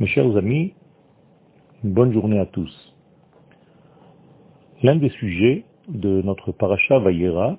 Mes 0.00 0.06
chers 0.06 0.34
amis, 0.34 0.72
une 1.84 1.92
bonne 1.92 2.10
journée 2.14 2.38
à 2.38 2.46
tous. 2.46 2.94
L'un 4.82 4.96
des 4.96 5.10
sujets 5.10 5.66
de 5.88 6.22
notre 6.22 6.52
paracha 6.52 6.98
Vayera, 6.98 7.58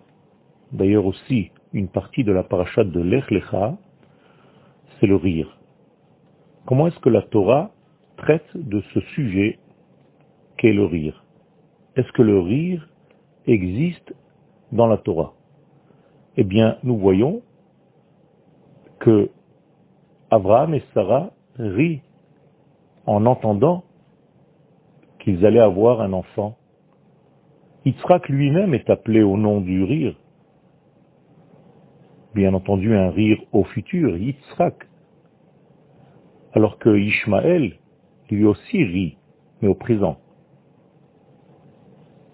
d'ailleurs 0.72 1.06
aussi 1.06 1.52
une 1.72 1.88
partie 1.88 2.24
de 2.24 2.32
la 2.32 2.42
paracha 2.42 2.84
de 2.84 3.00
Lech 3.00 3.30
Lecha, 3.30 3.78
c'est 5.00 5.06
le 5.06 5.18
rire. 5.18 5.56
Comment 6.66 6.88
est-ce 6.88 6.98
que 6.98 7.10
la 7.10 7.22
Torah 7.22 7.70
traite 8.18 8.58
de 8.58 8.82
ce 8.96 9.02
sujet 9.14 9.60
qu'est 10.58 10.74
le 10.74 10.86
rire? 10.86 11.24
Est-ce 11.96 12.12
que 12.12 12.24
le 12.24 12.40
rire 12.40 12.90
existe 13.46 14.16
dans 14.72 14.88
la 14.88 14.98
Torah? 14.98 15.36
Eh 16.38 16.44
bien, 16.44 16.80
nous 16.82 16.98
voyons 16.98 17.44
que 19.00 19.30
Abraham 20.32 20.74
et 20.74 20.82
Sarah 20.96 21.30
rient 21.60 22.02
en 23.06 23.26
entendant 23.26 23.84
qu'ils 25.20 25.46
allaient 25.46 25.60
avoir 25.60 26.02
un 26.02 26.14
enfant. 26.14 26.58
Yitzhak 27.86 28.30
lui-même 28.30 28.74
est 28.74 28.90
appelé 28.90 29.24
au 29.24 29.38
nom 29.38 29.62
du 29.62 29.84
rire. 29.84 30.16
Bien 32.34 32.54
entendu, 32.54 32.96
un 32.96 33.10
rire 33.10 33.42
au 33.52 33.64
futur, 33.64 34.18
Yitzhak. 34.18 34.88
Alors 36.54 36.78
que 36.78 36.96
Ishmaël, 36.96 37.78
lui 38.30 38.46
aussi 38.46 38.84
rit, 38.84 39.18
mais 39.62 39.68
au 39.68 39.76
présent. 39.76 40.18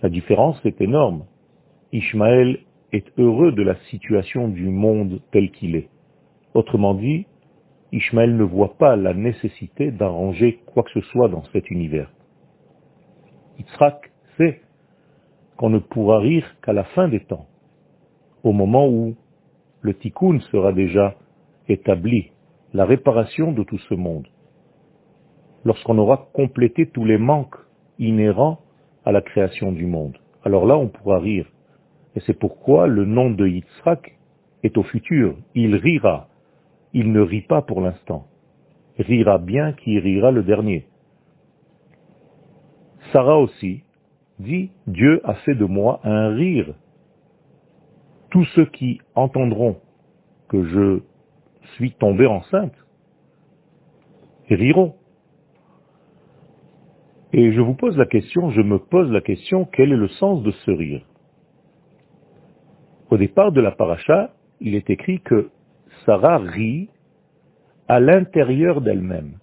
La 0.01 0.09
différence 0.09 0.63
est 0.65 0.79
énorme. 0.81 1.25
Ishmaël 1.91 2.59
est 2.91 3.07
heureux 3.17 3.51
de 3.51 3.63
la 3.63 3.75
situation 3.89 4.47
du 4.47 4.69
monde 4.69 5.21
tel 5.31 5.51
qu'il 5.51 5.75
est. 5.75 5.89
Autrement 6.53 6.93
dit, 6.93 7.25
Ishmaël 7.91 8.35
ne 8.35 8.43
voit 8.43 8.77
pas 8.77 8.95
la 8.95 9.13
nécessité 9.13 9.91
d'arranger 9.91 10.59
quoi 10.65 10.83
que 10.83 10.91
ce 10.91 11.01
soit 11.09 11.29
dans 11.29 11.43
cet 11.53 11.69
univers. 11.71 12.11
Yitzhak 13.57 14.11
sait 14.37 14.61
qu'on 15.57 15.69
ne 15.69 15.79
pourra 15.79 16.19
rire 16.19 16.45
qu'à 16.61 16.73
la 16.73 16.83
fin 16.83 17.07
des 17.07 17.21
temps, 17.21 17.47
au 18.43 18.51
moment 18.51 18.87
où 18.87 19.15
le 19.81 19.93
tikkun 19.93 20.39
sera 20.51 20.71
déjà 20.73 21.15
établi, 21.67 22.31
la 22.73 22.85
réparation 22.85 23.51
de 23.51 23.63
tout 23.63 23.79
ce 23.79 23.93
monde, 23.93 24.27
lorsqu'on 25.65 25.97
aura 25.97 26.29
complété 26.33 26.87
tous 26.87 27.05
les 27.05 27.17
manques 27.17 27.55
inhérents 27.99 28.59
à 29.05 29.11
la 29.11 29.21
création 29.21 29.71
du 29.71 29.85
monde. 29.85 30.17
Alors 30.43 30.65
là, 30.65 30.77
on 30.77 30.87
pourra 30.87 31.19
rire. 31.19 31.47
Et 32.15 32.19
c'est 32.25 32.37
pourquoi 32.37 32.87
le 32.87 33.05
nom 33.05 33.31
de 33.31 33.47
Yitzhak 33.47 34.17
est 34.63 34.77
au 34.77 34.83
futur. 34.83 35.35
Il 35.55 35.75
rira. 35.75 36.27
Il 36.99 37.11
ne 37.11 37.21
rit 37.21 37.41
pas 37.41 37.61
pour 37.61 37.79
l'instant. 37.79 38.25
Rira 38.97 39.37
bien 39.37 39.73
qui 39.73 39.99
rira 39.99 40.31
le 40.31 40.41
dernier. 40.41 40.87
Sarah 43.11 43.37
aussi 43.37 43.83
dit, 44.39 44.71
Dieu 44.87 45.21
a 45.23 45.35
fait 45.35 45.53
de 45.53 45.65
moi 45.65 45.99
un 46.03 46.29
rire. 46.33 46.73
Tous 48.31 48.45
ceux 48.55 48.65
qui 48.65 48.99
entendront 49.13 49.77
que 50.49 50.63
je 50.63 51.01
suis 51.75 51.91
tombé 51.91 52.25
enceinte 52.25 52.73
riront. 54.49 54.95
Et 57.31 57.51
je 57.51 57.61
vous 57.61 57.75
pose 57.75 57.95
la 57.95 58.07
question, 58.07 58.49
je 58.49 58.61
me 58.61 58.79
pose 58.79 59.11
la 59.11 59.21
question, 59.21 59.65
quel 59.65 59.91
est 59.91 59.97
le 59.97 60.07
sens 60.07 60.41
de 60.41 60.49
ce 60.49 60.71
rire? 60.71 61.05
Au 63.11 63.17
départ 63.17 63.51
de 63.51 63.61
la 63.61 63.71
paracha, 63.71 64.33
il 64.59 64.73
est 64.73 64.89
écrit 64.89 65.19
que 65.19 65.51
Sarah 66.07 66.37
rit 66.37 66.89
à 67.89 67.99
l'intérieur 67.99 68.79
d'elle-même, 68.79 69.39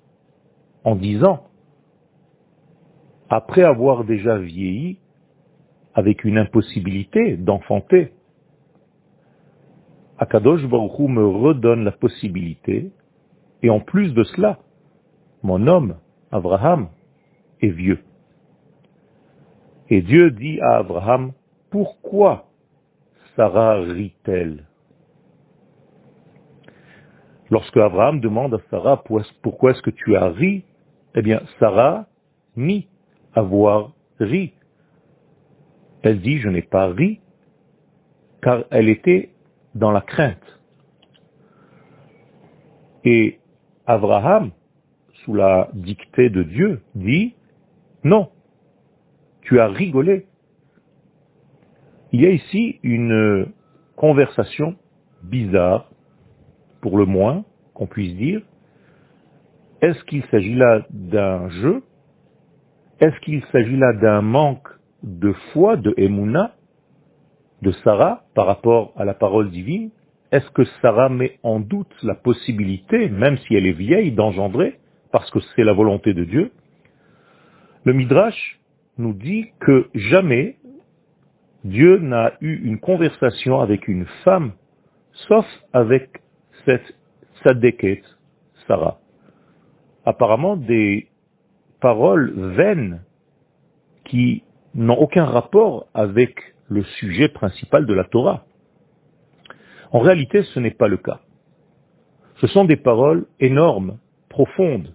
en 0.83 0.97
disant, 0.97 1.45
après 3.29 3.63
avoir 3.63 4.05
déjà 4.05 4.39
vieilli, 4.39 4.99
avec 5.93 6.25
une 6.25 6.39
impossibilité 6.39 7.37
d'enfanter, 7.37 8.15
Akadosh 10.17 10.67
Baruch 10.67 11.01
me 11.01 11.27
redonne 11.27 11.85
la 11.85 11.93
possibilité, 11.93 12.93
et 13.63 13.69
en 13.69 13.81
plus 13.81 14.15
de 14.15 14.25
cela, 14.25 14.59
mon 15.43 15.67
homme, 15.67 15.99
Abraham, 16.33 16.89
est 17.61 17.69
vieux. 17.69 18.01
Et 19.91 20.01
Dieu 20.01 20.31
dit 20.31 20.63
à 20.63 20.79
Abraham, 20.79 21.33
pourquoi 21.69 22.47
Sarah 23.37 23.81
rit-elle? 23.83 24.65
Lorsque 27.51 27.77
Abraham 27.77 28.21
demande 28.21 28.55
à 28.55 28.59
Sarah 28.71 29.03
pourquoi 29.43 29.73
est-ce 29.73 29.83
que 29.83 29.91
tu 29.91 30.17
as 30.17 30.29
ri, 30.29 30.65
eh 31.15 31.23
bien 31.23 31.43
Sarah 31.59 32.07
nie 32.57 32.89
avoir 33.35 33.93
ri. 34.19 34.53
Elle 36.03 36.21
dit 36.21 36.39
je 36.39 36.49
n'ai 36.49 36.63
pas 36.63 36.89
ri 36.89 37.21
car 38.43 38.65
elle 38.71 38.89
était 38.89 39.31
dans 39.75 39.91
la 39.91 40.01
crainte. 40.01 40.61
Et 43.05 43.39
Abraham, 43.87 44.51
sous 45.25 45.35
la 45.35 45.69
dictée 45.75 46.31
de 46.31 46.43
Dieu, 46.43 46.81
dit 46.95 47.35
non, 48.03 48.31
tu 49.43 49.61
as 49.61 49.69
rigolé. 49.69 50.27
Il 52.13 52.23
y 52.23 52.27
a 52.27 52.31
ici 52.31 52.79
une 52.83 53.53
conversation 53.97 54.77
bizarre, 55.23 55.91
pour 56.85 56.99
le 56.99 57.07
moins, 57.07 57.45
qu'on 57.73 57.87
puisse 57.87 58.15
dire. 58.15 58.43
Est-ce 59.81 60.05
qu'il 60.05 60.23
s'agit 60.25 60.55
là 60.55 60.83
d'un 60.91 61.49
jeu? 61.49 61.83
Est-ce 63.01 63.19
qu'il 63.21 63.43
s'agit 63.53 63.79
là 63.79 63.95
d'un 63.95 64.21
manque 64.21 64.69
de 65.03 65.33
foi, 65.55 65.79
de 65.79 65.95
Emouna, 65.97 66.53
de 67.63 67.73
Sarah 67.85 68.25
par 68.35 68.45
rapport 68.45 68.93
à 68.99 69.07
la 69.07 69.15
parole 69.15 69.51
divine? 69.51 69.93
Est-ce 70.31 70.51
que 70.51 70.65
Sarah 70.83 71.09
met 71.09 71.39
en 71.43 71.59
doute 71.59 71.95
la 72.03 72.15
possibilité, 72.15 73.09
même 73.09 73.39
si 73.39 73.55
elle 73.55 73.67
est 73.67 73.73
vieille, 73.73 74.13
d'engendrer, 74.13 74.79
parce 75.11 75.31
que 75.31 75.39
c'est 75.57 75.65
la 75.65 75.73
volonté 75.73 76.13
de 76.13 76.25
Dieu? 76.25 76.53
Le 77.85 77.95
Midrash 77.95 78.61
nous 78.99 79.15
dit 79.15 79.47
que 79.59 79.89
jamais 79.95 80.57
Dieu 81.65 81.97
n'a 81.97 82.35
eu 82.43 82.57
une 82.63 82.79
conversation 82.79 83.61
avec 83.61 83.89
une 83.89 84.05
femme, 84.23 84.53
sauf 85.29 85.47
avec 85.73 86.21
cette 86.65 86.95
Sarah. 88.67 88.99
Apparemment 90.05 90.57
des 90.57 91.09
paroles 91.81 92.33
vaines 92.57 93.03
qui 94.05 94.43
n'ont 94.75 94.99
aucun 94.99 95.25
rapport 95.25 95.87
avec 95.95 96.55
le 96.69 96.83
sujet 96.85 97.29
principal 97.29 97.87
de 97.87 97.95
la 97.95 98.05
Torah. 98.05 98.45
En 99.93 100.01
réalité, 100.01 100.43
ce 100.43 100.61
n'est 100.61 100.71
pas 100.71 100.89
le 100.89 100.97
cas. 100.97 101.21
Ce 102.41 102.47
sont 102.49 102.65
des 102.65 102.77
paroles 102.77 103.27
énormes, 103.39 103.99
profondes, 104.29 104.93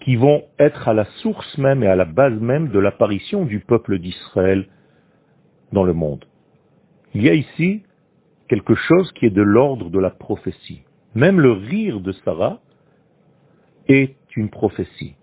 qui 0.00 0.16
vont 0.16 0.44
être 0.58 0.88
à 0.88 0.94
la 0.94 1.06
source 1.22 1.58
même 1.58 1.82
et 1.82 1.88
à 1.88 1.96
la 1.96 2.04
base 2.04 2.38
même 2.38 2.68
de 2.68 2.78
l'apparition 2.78 3.44
du 3.44 3.60
peuple 3.60 3.98
d'Israël 3.98 4.68
dans 5.72 5.84
le 5.84 5.92
monde. 5.92 6.24
Il 7.14 7.22
y 7.22 7.28
a 7.28 7.34
ici 7.34 7.82
quelque 8.48 8.74
chose 8.74 9.12
qui 9.12 9.26
est 9.26 9.30
de 9.30 9.42
l'ordre 9.42 9.90
de 9.90 9.98
la 9.98 10.10
prophétie. 10.10 10.82
Même 11.14 11.40
le 11.40 11.52
rire 11.52 12.00
de 12.00 12.12
Sarah 12.12 12.60
est 13.88 14.16
une 14.36 14.50
prophétie. 14.50 15.16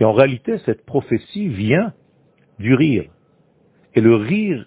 Et 0.00 0.04
en 0.04 0.12
réalité, 0.12 0.58
cette 0.64 0.84
prophétie 0.86 1.48
vient 1.48 1.92
du 2.58 2.74
rire. 2.74 3.10
Et 3.94 4.00
le 4.00 4.14
rire, 4.14 4.66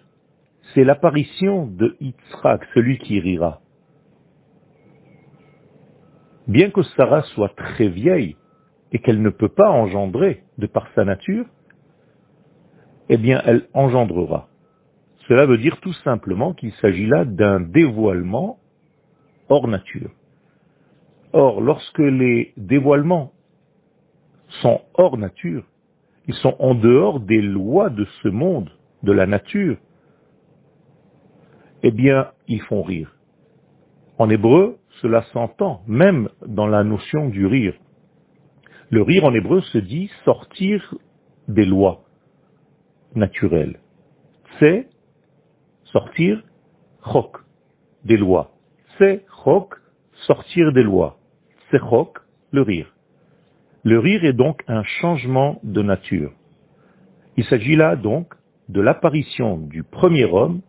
c'est 0.74 0.84
l'apparition 0.84 1.68
de 1.68 1.96
Yitzhak, 2.00 2.66
celui 2.74 2.98
qui 3.00 3.20
rira. 3.20 3.62
Bien 6.48 6.70
que 6.70 6.84
Sarah 6.84 7.24
soit 7.24 7.56
très 7.56 7.88
vieille, 7.88 8.36
et 8.92 9.00
qu'elle 9.00 9.22
ne 9.22 9.30
peut 9.30 9.50
pas 9.50 9.70
engendrer 9.70 10.44
de 10.58 10.68
par 10.68 10.88
sa 10.96 11.06
nature, 11.06 11.46
eh 13.10 13.18
bien 13.18 13.42
elle 13.46 13.68
engendrera. 13.74 14.50
Cela 15.28 15.46
veut 15.46 15.58
dire 15.58 15.80
tout 15.82 15.94
simplement 16.04 16.54
qu'il 16.54 16.74
s'agit 16.74 17.06
là 17.06 17.26
d'un 17.26 17.60
dévoilement 17.60 18.60
hors 19.50 19.68
nature. 19.68 20.12
Or, 21.34 21.62
lorsque 21.62 22.00
les 22.00 22.54
dévoilements 22.58 23.32
sont 24.62 24.82
hors 24.96 25.18
nature, 25.18 25.64
ils 26.28 26.36
sont 26.36 26.56
en 26.60 26.76
dehors 26.76 27.20
des 27.20 27.42
lois 27.42 27.90
de 27.90 28.06
ce 28.22 28.28
monde, 28.28 28.70
de 29.04 29.12
la 29.12 29.26
nature, 29.26 29.78
eh 31.84 31.92
bien, 31.92 32.32
ils 32.48 32.62
font 32.62 32.84
rire. 32.84 33.16
En 34.18 34.30
hébreu, 34.30 34.78
cela 35.02 35.24
s'entend, 35.34 35.82
même 35.88 36.30
dans 36.46 36.68
la 36.68 36.84
notion 36.84 37.30
du 37.30 37.46
rire. 37.46 37.74
Le 38.90 39.02
rire 39.02 39.24
en 39.24 39.34
hébreu 39.34 39.62
se 39.62 39.78
dit 39.78 40.12
sortir 40.26 40.96
des 41.48 41.66
lois 41.66 42.04
naturelles. 43.16 43.80
C'est 44.60 44.91
sortir 45.92 46.42
chok, 47.04 47.38
des 48.06 48.18
lois. 48.18 48.52
C'est 48.98 49.26
chok, 49.44 49.76
sortir 50.28 50.72
des 50.74 50.84
lois. 50.84 51.18
C'est 51.70 51.80
chok, 51.80 52.20
le 52.52 52.62
rire. 52.62 52.94
Le 53.84 54.00
rire 54.00 54.24
est 54.26 54.34
donc 54.34 54.64
un 54.68 54.84
changement 54.84 55.60
de 55.64 55.82
nature. 55.82 56.32
Il 57.38 57.46
s'agit 57.46 57.76
là 57.76 57.96
donc 57.96 58.34
de 58.70 58.82
l'apparition 58.82 59.58
du 59.58 59.84
premier 59.84 60.26
homme 60.26 60.62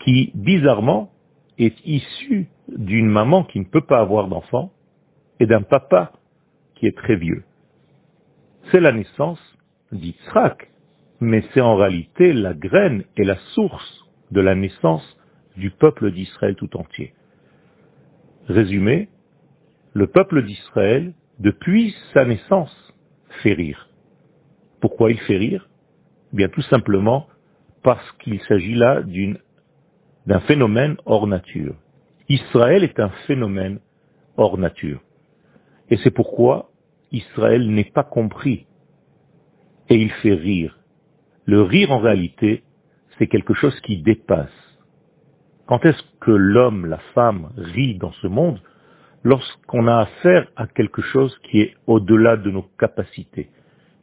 qui, 0.00 0.32
bizarrement, 0.34 1.12
est 1.58 1.76
issu 1.86 2.48
d'une 2.68 3.08
maman 3.08 3.44
qui 3.44 3.60
ne 3.60 3.64
peut 3.64 3.86
pas 3.86 4.00
avoir 4.00 4.28
d'enfant 4.28 4.72
et 5.38 5.46
d'un 5.46 5.62
papa 5.62 6.12
qui 6.74 6.86
est 6.86 6.96
très 6.96 7.16
vieux. 7.16 7.44
C'est 8.70 8.80
la 8.80 8.92
naissance 8.92 9.40
d'Yitzhak, 9.92 10.70
mais 11.20 11.44
c'est 11.52 11.60
en 11.60 11.76
réalité 11.76 12.32
la 12.32 12.54
graine 12.54 13.04
et 13.16 13.24
la 13.24 13.36
source 13.54 14.01
de 14.32 14.40
la 14.40 14.54
naissance 14.54 15.06
du 15.56 15.70
peuple 15.70 16.10
d'Israël 16.10 16.56
tout 16.56 16.76
entier. 16.76 17.12
Résumé, 18.48 19.08
le 19.92 20.06
peuple 20.06 20.42
d'Israël, 20.42 21.12
depuis 21.38 21.94
sa 22.12 22.24
naissance, 22.24 22.74
fait 23.42 23.52
rire. 23.52 23.88
Pourquoi 24.80 25.10
il 25.10 25.18
fait 25.20 25.36
rire? 25.36 25.68
Bien 26.32 26.48
tout 26.48 26.62
simplement 26.62 27.28
parce 27.82 28.10
qu'il 28.20 28.40
s'agit 28.42 28.74
là 28.74 29.02
d'un 30.26 30.40
phénomène 30.40 30.96
hors 31.04 31.26
nature. 31.26 31.76
Israël 32.28 32.84
est 32.84 32.98
un 32.98 33.10
phénomène 33.26 33.80
hors 34.36 34.56
nature. 34.56 35.02
Et 35.90 35.98
c'est 35.98 36.10
pourquoi 36.10 36.70
Israël 37.10 37.68
n'est 37.70 37.90
pas 37.92 38.04
compris. 38.04 38.66
Et 39.90 39.96
il 39.96 40.10
fait 40.10 40.34
rire. 40.34 40.78
Le 41.44 41.60
rire 41.60 41.92
en 41.92 41.98
réalité, 41.98 42.62
c'est 43.18 43.26
quelque 43.26 43.54
chose 43.54 43.78
qui 43.80 44.02
dépasse. 44.02 44.50
Quand 45.66 45.84
est-ce 45.84 46.02
que 46.20 46.30
l'homme, 46.30 46.86
la 46.86 46.98
femme 47.14 47.50
rit 47.56 47.96
dans 47.96 48.12
ce 48.12 48.26
monde? 48.26 48.60
Lorsqu'on 49.24 49.86
a 49.86 49.98
affaire 49.98 50.48
à 50.56 50.66
quelque 50.66 51.02
chose 51.02 51.36
qui 51.44 51.60
est 51.60 51.74
au-delà 51.86 52.36
de 52.36 52.50
nos 52.50 52.66
capacités. 52.78 53.50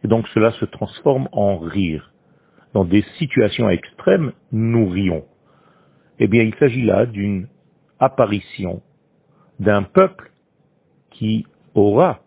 Et 0.03 0.07
donc 0.07 0.27
cela 0.29 0.51
se 0.51 0.65
transforme 0.65 1.27
en 1.31 1.57
rire. 1.57 2.13
Dans 2.73 2.85
des 2.85 3.03
situations 3.17 3.69
extrêmes, 3.69 4.31
nous 4.51 4.87
rions. 4.87 5.25
Eh 6.19 6.27
bien, 6.27 6.43
il 6.43 6.55
s'agit 6.55 6.85
là 6.85 7.05
d'une 7.05 7.47
apparition 7.99 8.81
d'un 9.59 9.83
peuple 9.83 10.31
qui 11.11 11.45
aura 11.73 12.21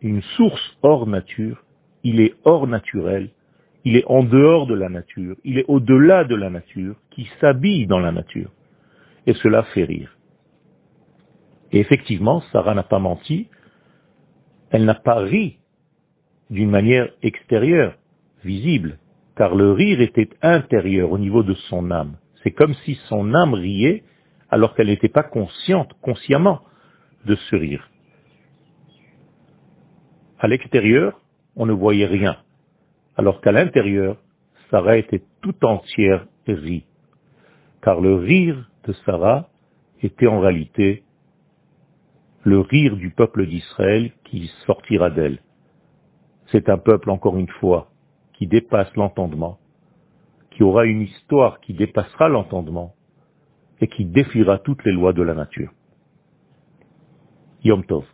une 0.00 0.22
source 0.36 0.76
hors 0.82 1.06
nature, 1.06 1.62
il 2.02 2.20
est 2.20 2.34
hors 2.44 2.66
naturel, 2.66 3.30
il 3.84 3.96
est 3.96 4.04
en 4.06 4.22
dehors 4.22 4.66
de 4.66 4.74
la 4.74 4.88
nature, 4.88 5.36
il 5.44 5.58
est 5.58 5.64
au-delà 5.68 6.24
de 6.24 6.34
la 6.34 6.50
nature, 6.50 6.96
qui 7.10 7.28
s'habille 7.40 7.86
dans 7.86 7.98
la 7.98 8.12
nature. 8.12 8.50
Et 9.26 9.34
cela 9.34 9.62
fait 9.74 9.84
rire. 9.84 10.16
Et 11.72 11.78
effectivement, 11.78 12.42
Sarah 12.52 12.74
n'a 12.74 12.82
pas 12.82 12.98
menti, 12.98 13.48
elle 14.70 14.84
n'a 14.84 14.94
pas 14.94 15.16
ri 15.16 15.58
d'une 16.50 16.70
manière 16.70 17.08
extérieure, 17.22 17.96
visible, 18.44 18.98
car 19.36 19.54
le 19.54 19.72
rire 19.72 20.00
était 20.00 20.30
intérieur 20.42 21.12
au 21.12 21.18
niveau 21.18 21.42
de 21.42 21.54
son 21.54 21.90
âme. 21.90 22.16
C'est 22.42 22.50
comme 22.50 22.74
si 22.84 22.94
son 23.08 23.34
âme 23.34 23.54
riait 23.54 24.02
alors 24.48 24.74
qu'elle 24.74 24.88
n'était 24.88 25.08
pas 25.08 25.22
consciente, 25.22 25.92
consciemment, 26.02 26.60
de 27.24 27.36
ce 27.36 27.56
rire. 27.56 27.88
À 30.38 30.48
l'extérieur, 30.48 31.20
on 31.54 31.66
ne 31.66 31.72
voyait 31.72 32.06
rien, 32.06 32.36
alors 33.20 33.42
qu'à 33.42 33.52
l'intérieur, 33.52 34.16
Sarah 34.70 34.96
était 34.96 35.22
tout 35.42 35.62
entière 35.62 36.26
rit. 36.48 36.86
Car 37.82 38.00
le 38.00 38.14
rire 38.14 38.70
de 38.84 38.94
Sarah 39.04 39.50
était 40.02 40.26
en 40.26 40.40
réalité 40.40 41.04
le 42.44 42.60
rire 42.60 42.96
du 42.96 43.10
peuple 43.10 43.46
d'Israël 43.46 44.10
qui 44.24 44.50
sortira 44.64 45.10
d'elle. 45.10 45.42
C'est 46.50 46.70
un 46.70 46.78
peuple, 46.78 47.10
encore 47.10 47.36
une 47.36 47.50
fois, 47.60 47.90
qui 48.32 48.46
dépasse 48.46 48.92
l'entendement, 48.96 49.58
qui 50.52 50.62
aura 50.62 50.86
une 50.86 51.02
histoire 51.02 51.60
qui 51.60 51.74
dépassera 51.74 52.30
l'entendement 52.30 52.94
et 53.82 53.88
qui 53.88 54.06
défiera 54.06 54.58
toutes 54.60 54.82
les 54.86 54.92
lois 54.92 55.12
de 55.12 55.22
la 55.22 55.34
nature. 55.34 55.70
Yom 57.64 57.84
Tov. 57.84 58.06